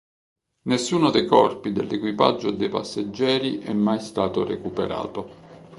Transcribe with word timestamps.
Nessuno 0.63 1.11
dei 1.11 1.27
corpi 1.27 1.73
dell'equipaggio 1.73 2.47
o 2.47 2.51
dei 2.53 2.69
passeggeri 2.69 3.59
è 3.59 3.71
mai 3.71 3.99
stato 4.01 4.43
recuperato. 4.43 5.29